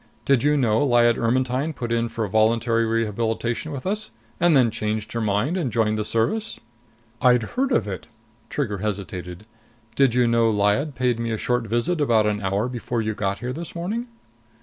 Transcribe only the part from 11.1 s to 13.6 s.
me a short visit about an hour before you got here